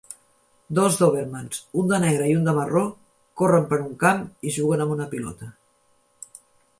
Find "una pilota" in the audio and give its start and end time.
4.97-5.51